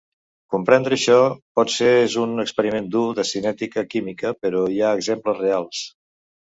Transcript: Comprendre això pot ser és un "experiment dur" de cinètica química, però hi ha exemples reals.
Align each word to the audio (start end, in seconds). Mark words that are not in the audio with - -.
Comprendre 0.53 0.95
això 0.97 1.17
pot 1.59 1.73
ser 1.75 1.91
és 2.07 2.17
un 2.23 2.45
"experiment 2.45 2.91
dur" 2.97 3.05
de 3.21 3.29
cinètica 3.35 3.87
química, 3.95 4.35
però 4.43 4.67
hi 4.79 4.83
ha 4.89 4.99
exemples 5.03 5.43
reals. 5.49 5.89